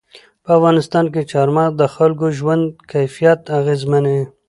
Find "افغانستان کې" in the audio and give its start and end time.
0.57-1.21